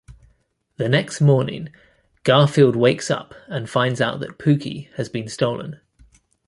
[0.77, 1.69] The next morning,
[2.23, 5.79] Garfield wakes up and finds out that Pooky has been stolen.